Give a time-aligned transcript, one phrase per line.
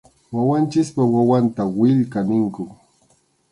[0.35, 2.69] Wawanchikpa wawanta willka ninkum.